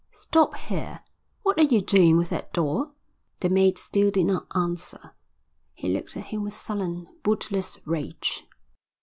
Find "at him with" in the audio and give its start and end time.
6.17-6.55